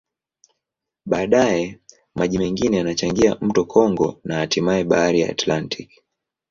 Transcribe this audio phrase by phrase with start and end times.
[1.05, 1.79] Baadaye,
[2.15, 6.01] maji mengine yanachangia mto Kongo na hatimaye Bahari ya Atlantiki.